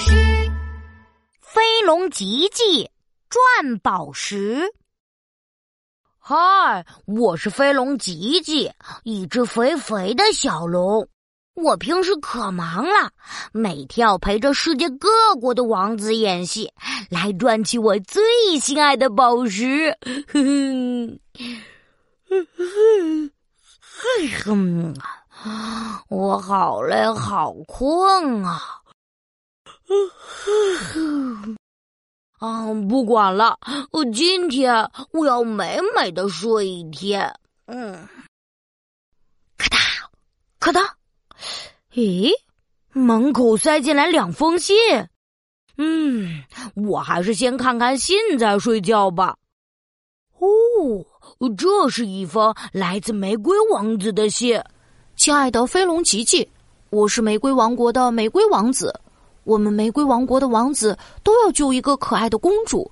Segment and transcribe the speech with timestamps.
[0.00, 0.50] 师，
[1.42, 2.90] 飞龙吉吉
[3.28, 4.62] 赚宝石。
[6.18, 8.72] 嗨，我是飞龙吉吉，
[9.04, 11.06] 一只肥肥的小龙。
[11.54, 13.10] 我平时可忙了，
[13.52, 15.08] 每天要陪着世界各
[15.38, 16.72] 国的王子演戏，
[17.10, 18.22] 来赚取我最
[18.58, 19.94] 心爱的宝石。
[20.32, 21.20] 哼哼，
[24.46, 24.94] 哼
[25.42, 28.79] 哼，我好累，好困啊！
[32.38, 33.58] 啊，不管了，
[33.90, 37.34] 我今天我要美美的睡一天。
[37.66, 38.08] 嗯，
[39.58, 39.76] 咔嗒，
[40.60, 40.88] 咔嗒。
[41.92, 42.30] 咦，
[42.92, 44.76] 门口塞进来两封信。
[45.76, 49.36] 嗯，我还是先看看信再睡觉吧。
[50.38, 51.04] 哦，
[51.58, 54.62] 这是一封来自玫瑰王子的信。
[55.16, 56.48] 亲爱的飞龙吉吉，
[56.90, 58.94] 我是玫瑰王国的玫瑰王子。
[59.50, 62.88] 我们玫瑰王国的王子都要救一个可爱的公主，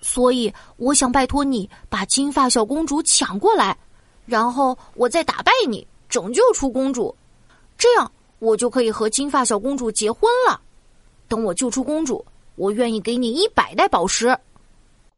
[0.00, 3.78] 所以我想拜托你把金发小公主抢过来，
[4.26, 7.14] 然后我再打败你，拯救出公主。
[7.78, 8.10] 这样。
[8.40, 10.58] 我就可以和金发小公主结婚了。
[11.28, 12.24] 等我救出公主，
[12.56, 14.28] 我愿意给你一百袋宝石。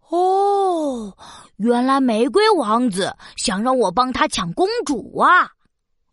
[0.09, 1.17] 哦，
[1.57, 5.45] 原来玫瑰王子想让我帮他抢公主啊！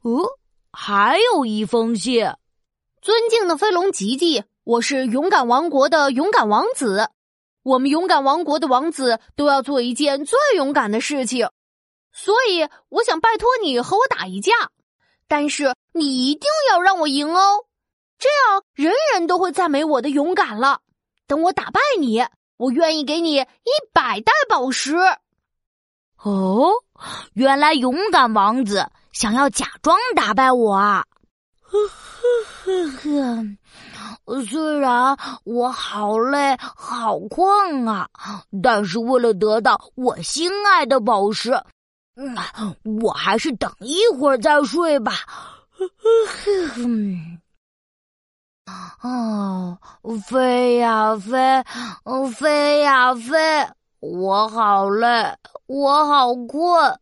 [0.04, 0.22] 哦，
[0.72, 2.24] 还有一封信。
[3.02, 7.10] 尊敬的飞龙吉吉，我是勇敢王国的勇敢王子。
[7.64, 11.50] 我们勇敢王国的王子都要做一件最勇敢的事情，
[12.14, 14.54] 所以我想拜托你和我打一架。
[15.28, 17.66] 但是你一定要让我赢哦，
[18.20, 20.82] 这样人人都会赞美我的勇敢了。
[21.26, 22.24] 等我打败你，
[22.58, 24.96] 我愿意给你一百袋宝石。
[26.24, 26.70] 哦，
[27.34, 31.06] 原来勇敢王子想要假装打败我啊！
[31.64, 33.56] 呵 呵呵
[34.26, 38.08] 呵，虽然我好累好困啊，
[38.62, 41.52] 但是为了得到我心爱的宝石。
[42.16, 42.36] 嗯，
[43.02, 45.14] 我还是等一会儿再睡吧。
[49.02, 49.80] 哦，
[50.28, 51.64] 飞呀飞，
[52.36, 53.66] 飞呀飞，
[54.02, 55.36] 我好累，
[55.66, 57.00] 我好困，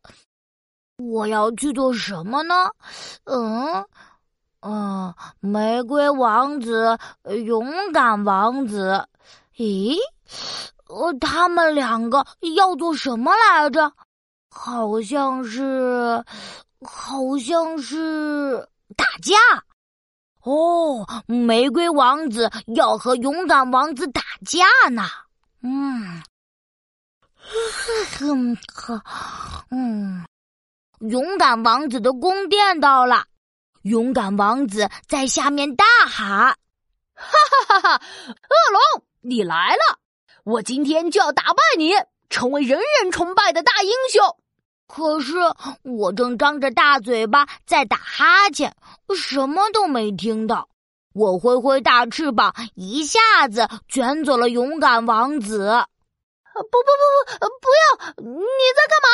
[0.97, 2.69] 我要去做什么呢？
[3.25, 3.83] 嗯，
[4.62, 6.97] 嗯，玫瑰王子，
[7.45, 9.07] 勇敢王子，
[9.56, 9.95] 咦，
[10.88, 12.25] 呃，他们两个
[12.56, 13.94] 要做什么来着？
[14.50, 16.23] 好像是，
[16.81, 19.35] 好像是打架
[20.41, 21.06] 哦！
[21.28, 25.03] 玫瑰王子要和勇敢王子打架呢。
[25.62, 26.24] 嗯，
[29.69, 30.25] 嗯，
[31.01, 33.25] 勇敢王子的宫殿到了，
[33.87, 36.55] 勇敢王子在下面大喊
[37.15, 37.31] ：“哈
[37.69, 37.95] 哈哈哈！
[37.95, 39.99] 恶龙，你来了！
[40.43, 41.93] 我今天就要打败你，
[42.29, 44.37] 成为人人崇拜的大英雄！”
[44.87, 45.35] 可是
[45.83, 48.75] 我正张着大嘴巴在打哈欠，
[49.15, 50.69] 什么都没听到。
[51.13, 55.85] 我挥挥大翅膀，一下子卷走了勇敢王子。
[56.53, 56.81] 不不不
[57.39, 57.83] 不，不要！
[58.23, 58.45] 你
[58.75, 59.09] 在干嘛？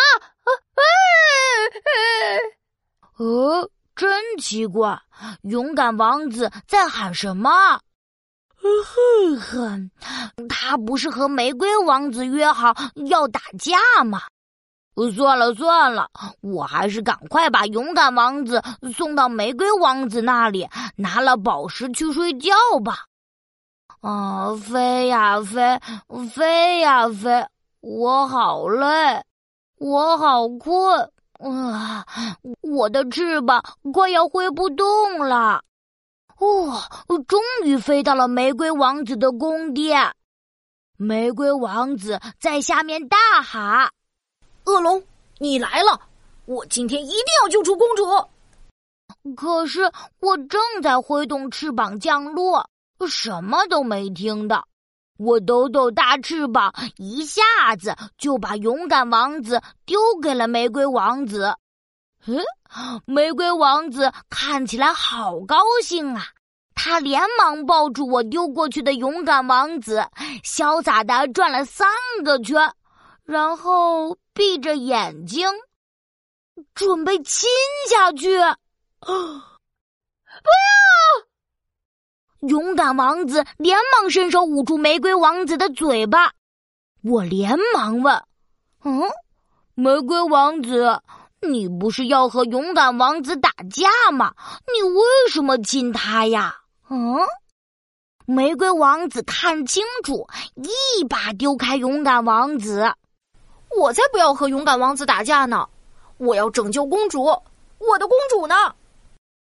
[3.18, 3.70] 呃，
[4.04, 5.00] 真奇怪，
[5.44, 7.50] 勇敢王子在喊什么？
[8.54, 9.92] 哼哼，
[10.50, 12.76] 他不是和玫瑰王子约好
[13.08, 14.24] 要打架吗？
[15.16, 16.10] 算了算了，
[16.42, 18.62] 我还是赶快把勇敢王子
[18.94, 22.52] 送到玫瑰王子那里，拿了宝石去睡觉
[22.84, 23.06] 吧。
[24.02, 25.80] 啊，飞呀飞，
[26.36, 27.48] 飞呀飞，
[27.80, 29.24] 我好累，
[29.78, 31.10] 我好困
[31.44, 32.06] 啊！
[32.62, 35.64] 我的翅膀快要挥不动了。
[36.38, 36.82] 哦，
[37.28, 40.14] 终于飞到了玫瑰王子的宫殿。
[40.98, 43.90] 玫瑰王子在下面大喊。
[44.66, 45.04] 恶龙，
[45.40, 46.00] 你来了！
[46.46, 48.04] 我今天一定要救出公主。
[49.36, 52.70] 可是我正在挥动翅膀降落，
[53.08, 54.68] 什么都没听到。
[55.24, 57.42] 我抖抖大翅膀，一下
[57.80, 61.56] 子就把勇敢王子丢给了玫瑰王子。
[62.26, 62.44] 嗯，
[63.06, 66.24] 玫瑰王子看起来好高兴啊！
[66.76, 70.06] 他连忙抱住我丢过去的勇敢王子，
[70.44, 71.88] 潇洒的转了三
[72.24, 72.74] 个圈。
[73.24, 75.48] 然后闭着眼睛，
[76.76, 77.50] 准备亲
[77.90, 78.38] 下去。
[79.00, 80.83] 不要！
[82.48, 86.32] 勇敢王子连忙伸手捂住玫瑰王子的嘴巴。
[87.02, 88.24] 我连忙问
[88.84, 89.04] ：“嗯，
[89.76, 91.02] 玫瑰王子，
[91.42, 94.34] 你不是要和勇敢王子打架吗？
[94.74, 96.58] 你为什么亲他呀？”
[96.90, 97.18] 嗯。
[98.26, 102.94] 玫瑰王子看清楚，一把丢开勇敢王子。
[103.78, 105.68] 我才不要和勇敢王子打架呢！
[106.18, 108.56] 我要拯救公主，我的公主呢？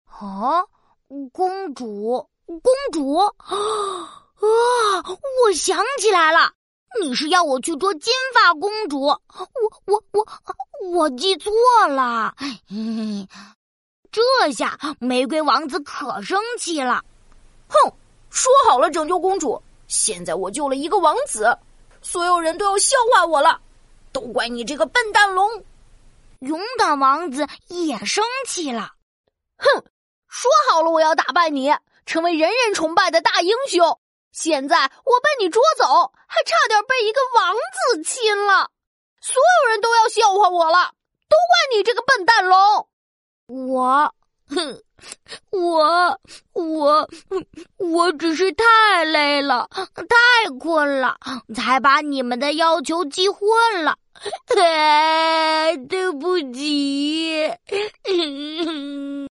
[0.05, 0.65] 啊，
[1.31, 3.15] 公主，公主！
[3.45, 5.05] 啊，
[5.43, 6.51] 我想起来了，
[6.99, 9.01] 你是要我去捉金发公主？
[9.01, 9.19] 我
[9.85, 10.27] 我我
[10.91, 11.51] 我记错
[11.87, 12.35] 了。
[14.11, 17.03] 这下玫瑰王子可生气了，
[17.67, 17.93] 哼！
[18.31, 21.55] 说好了拯救公主，现在我救了一个王子，
[22.01, 23.61] 所有人都要笑话我了，
[24.11, 25.63] 都怪你这个笨蛋龙！
[26.39, 28.93] 勇敢王子也生气了，
[29.57, 29.83] 哼！
[30.27, 31.71] 说好了我要打败你，
[32.09, 33.99] 成为人人崇拜的大英雄，
[34.31, 34.75] 现在
[35.05, 38.71] 我被你捉走，还差点被一个王子亲了，
[39.21, 40.91] 所有人都要笑话我了，
[41.29, 42.87] 都怪你这个笨蛋龙！
[43.45, 44.11] 我。
[44.47, 44.81] 哼，
[45.51, 46.19] 我
[46.53, 47.07] 我
[47.77, 51.15] 我只是太累了，太困了，
[51.55, 53.47] 才把你们的要求记混
[53.83, 53.95] 了。
[55.87, 57.47] 对不起。
[58.03, 59.29] 哼，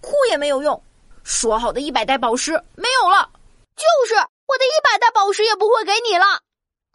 [0.00, 0.80] 哭也没有用，
[1.24, 3.30] 说好的一百袋宝石没有了，
[3.76, 6.24] 就是我的一百袋宝石也不会给你了。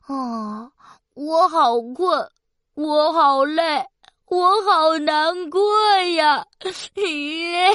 [0.08, 0.72] 啊，
[1.14, 2.30] 我好困，
[2.76, 3.86] 我好累。
[4.30, 5.62] 我好难过
[6.18, 6.46] 呀！
[6.62, 7.74] 嘿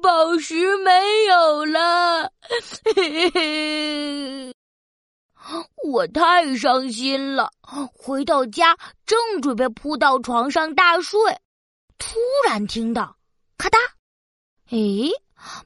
[0.00, 2.30] 宝石没有了，
[5.82, 7.50] 我太伤心了。
[7.92, 11.18] 回到家，正准备扑到床上大睡，
[11.98, 12.16] 突
[12.46, 13.16] 然听到
[13.56, 13.76] 咔嗒，
[14.70, 15.10] 诶，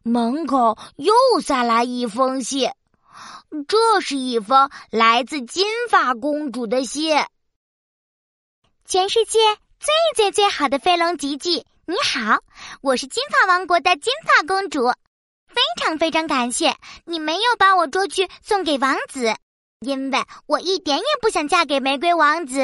[0.02, 2.70] 门口又塞来一封信。
[3.66, 7.16] 这是一封来自金发公主的信。
[8.84, 9.38] 全世界
[9.80, 12.40] 最最最好的飞龙吉吉，你好，
[12.82, 14.90] 我是金发王国的金发公主，
[15.46, 19.34] 非常非常感谢你没有把我捉去送给王子，
[19.80, 22.60] 因为我一点也不想嫁给玫瑰王子。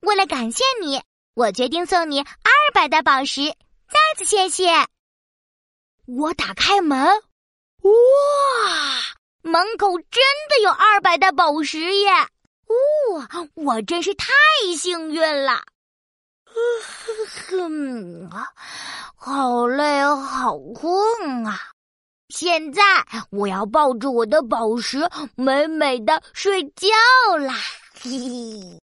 [0.00, 1.02] 为了感谢你，
[1.34, 3.54] 我决定送你二百的宝石，
[3.88, 4.86] 再次谢谢。
[6.06, 6.98] 我打开门，
[7.82, 7.90] 哇，
[9.42, 12.10] 门口真的有二百袋宝石耶！
[13.14, 14.26] 哇，我真是太
[14.76, 15.62] 幸运了！
[17.48, 18.30] 哼，
[19.16, 21.60] 好累，好困啊！
[22.28, 22.82] 现在
[23.30, 26.88] 我要抱着我的宝石，美美的睡觉
[27.38, 27.54] 啦！
[28.00, 28.66] 嘿嘿。